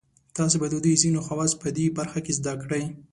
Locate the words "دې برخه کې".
1.77-2.33